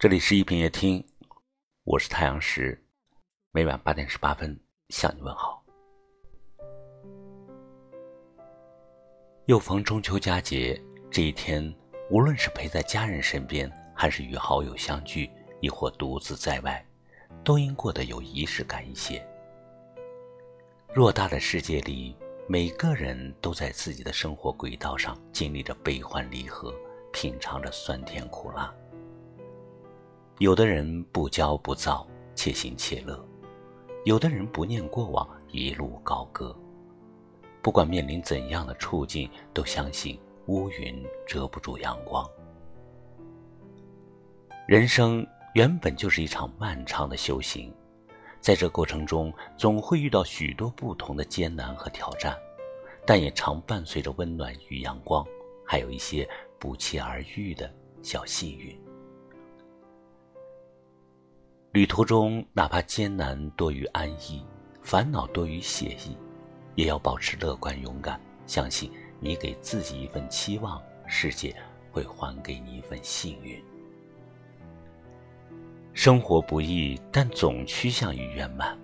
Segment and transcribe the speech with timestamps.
[0.00, 1.06] 这里是一品夜听，
[1.84, 2.82] 我是太阳石，
[3.52, 5.62] 每晚八点十八分向你问好。
[9.44, 11.62] 又逢中秋佳节，这一天，
[12.08, 15.30] 无论是陪在家人身边，还是与好友相聚，
[15.60, 16.82] 亦或独自在外，
[17.44, 19.22] 都应过得有仪式感一些。
[20.94, 22.16] 偌大的世界里，
[22.48, 26.74] 每个人都在自己的生活轨道上经历着悲欢离合，
[27.12, 28.74] 品尝着酸甜苦辣。
[30.40, 33.14] 有的人不骄不躁，且行且乐；
[34.06, 36.56] 有的人不念过往，一路高歌。
[37.60, 42.26] 不管面临怎样的处境，都相信乌云遮不住阳光。
[44.66, 47.70] 人生原本就是一场漫长的修行，
[48.40, 52.34] 在这过程中，总会遇到许多不同的艰难和挑战，
[53.04, 55.22] 但也常伴随着温暖与阳光，
[55.66, 56.26] 还有一些
[56.58, 57.70] 不期而遇的
[58.00, 58.74] 小幸运。
[61.72, 64.44] 旅途中，哪怕艰难多于安逸，
[64.82, 66.16] 烦恼多于写意，
[66.74, 68.90] 也要保持乐观勇敢，相信
[69.20, 71.54] 你给自己一份期望，世界
[71.92, 73.62] 会还给你一份幸运。
[75.92, 78.76] 生活不易，但总趋向于圆满；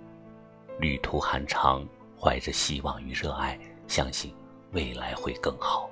[0.78, 1.84] 旅途寒长，
[2.16, 4.32] 怀着希望与热爱，相信
[4.70, 5.90] 未来会更好。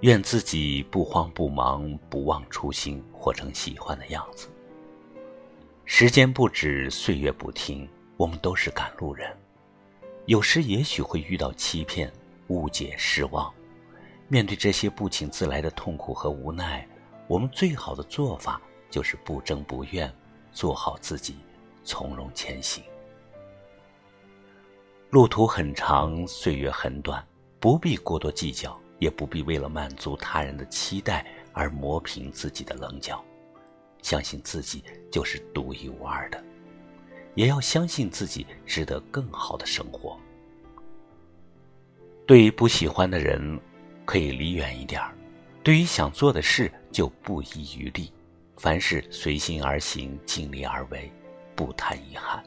[0.00, 4.48] 愿自己不慌不忙，不忘初心，活成喜欢的样子。
[5.92, 9.28] 时间不止，岁月不停，我们都是赶路人。
[10.26, 12.10] 有时也许会遇到欺骗、
[12.46, 13.52] 误解、失望。
[14.28, 16.86] 面对这些不请自来的痛苦和无奈，
[17.26, 20.10] 我们最好的做法就是不争不怨，
[20.52, 21.34] 做好自己，
[21.82, 22.84] 从容前行。
[25.10, 27.22] 路途很长，岁月很短，
[27.58, 33.22] 不必过多计较，也不必为了满足他人的期待而磨平自己的棱角。
[34.02, 36.42] 相信自己就是独一无二的，
[37.34, 40.18] 也要相信自己值得更好的生活。
[42.26, 43.60] 对于不喜欢的人，
[44.04, 45.12] 可以离远一点儿；
[45.62, 48.12] 对于想做的事，就不遗余力。
[48.56, 51.10] 凡事随心而行，尽力而为，
[51.56, 52.42] 不谈遗憾。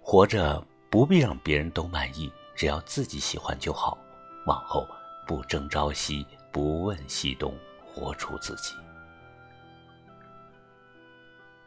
[0.00, 3.96] 活着不必让别人都满意，只要自己喜欢就好。
[4.46, 4.86] 往后
[5.26, 7.54] 不争朝夕，不问西东，
[7.86, 8.74] 活出自己。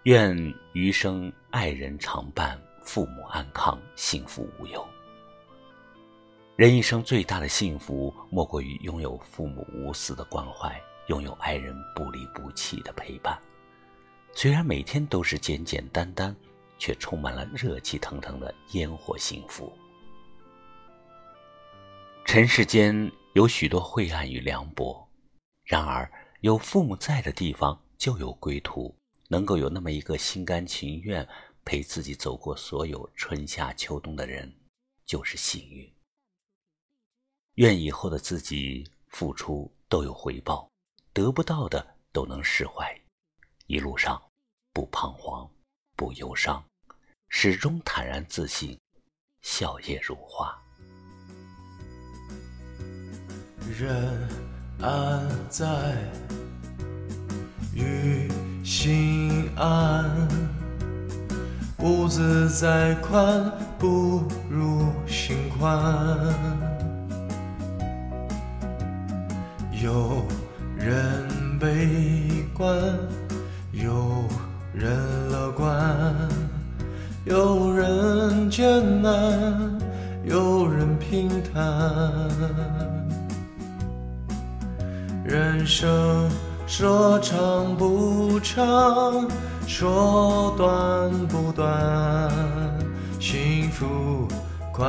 [0.08, 4.88] 愿余生爱人常伴，父母安康，幸福无忧。
[6.56, 13.38] 人一生最大的幸福，莫过于拥有父母无私的关怀，拥有爱人不离不弃的陪伴。
[14.32, 16.34] 虽然每天都是简简单单，
[16.78, 19.78] 却充满了热气腾腾的烟火幸福。
[22.24, 25.06] 尘世间有许多晦暗与凉薄，
[25.66, 28.96] 然而有父母在的地方，就有归途。
[29.30, 31.28] 能够有那么一个心甘情愿
[31.66, 34.54] 陪自己走过所有春夏秋冬的人，
[35.06, 35.94] 就是幸运。
[37.56, 40.70] 愿以后的自己付出都有回报，
[41.12, 42.98] 得不到的都能释怀，
[43.66, 44.22] 一路上
[44.72, 45.50] 不彷徨，
[45.96, 46.64] 不忧伤，
[47.28, 48.80] 始终坦然自信，
[49.42, 50.58] 笑靥如花。
[53.78, 54.30] 人
[54.80, 55.96] 安在
[57.76, 58.30] 于。
[58.64, 59.17] 心
[59.58, 60.06] 安，
[61.80, 65.70] 屋子再宽不如心宽。
[69.72, 70.24] 有
[70.78, 71.28] 人
[71.60, 72.72] 悲观，
[73.72, 74.26] 有
[74.74, 74.96] 人
[75.30, 76.16] 乐观，
[77.26, 79.80] 有人艰难，
[80.24, 81.62] 有人平坦。
[85.24, 86.30] 人生。
[86.68, 89.26] 说长不长，
[89.66, 92.30] 说短不短，
[93.22, 94.28] 幸福
[94.74, 94.86] 快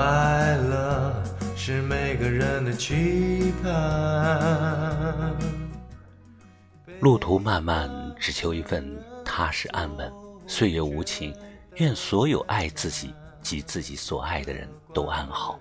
[0.57, 1.15] 乐
[1.57, 5.33] 是每个人的期盼。
[6.99, 7.89] 路途漫漫，
[8.19, 8.85] 只求一份
[9.25, 10.13] 踏实安稳。
[10.49, 11.33] 岁月无情，
[11.77, 15.61] 愿所有爱自己及自己所爱的人都安好。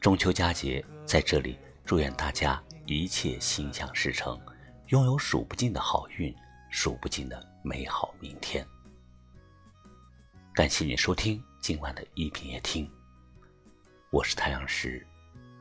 [0.00, 4.36] 中秋佳节，在这里祝愿大家一切心想事成。
[4.92, 6.34] 拥有数不尽的好运，
[6.68, 8.62] 数不尽的美好明天。
[10.52, 12.86] 感谢你收听今晚的一品夜听，
[14.10, 15.02] 我是太阳石，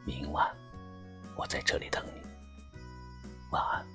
[0.04, 0.45] 明晚
[1.38, 2.22] 我在这里等你，
[3.51, 3.86] 晚安。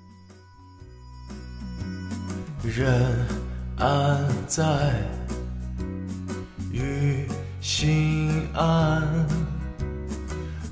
[2.63, 3.27] 人
[3.77, 4.91] 安在
[6.71, 7.27] 于
[7.61, 9.07] 心安，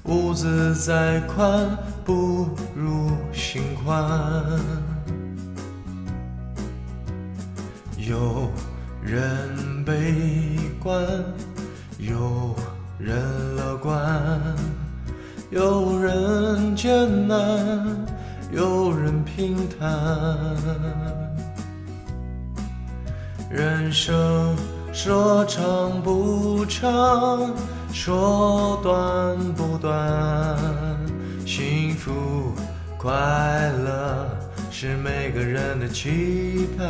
[0.06, 1.70] 屋子再宽
[2.06, 4.08] 不如心宽。
[7.98, 8.52] 有
[9.02, 11.04] 人悲观，
[11.98, 12.56] 有
[13.00, 13.18] 人
[13.56, 14.40] 乐观，
[15.50, 18.06] 有人艰难，
[18.52, 19.88] 有人平坦。
[23.50, 24.56] 人生
[24.94, 27.52] 说长不长，
[27.92, 29.96] 说短不短，
[33.06, 33.14] 快
[33.86, 34.28] 乐
[34.72, 36.88] 是每个人的期盼。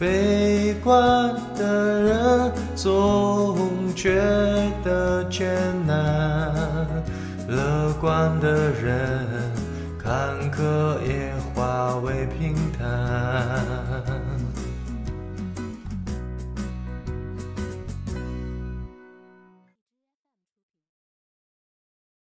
[0.00, 4.22] 悲观的人总觉
[4.82, 5.54] 得艰
[5.86, 6.54] 难，
[7.46, 9.28] 乐观的人
[10.02, 11.33] 坎坷也。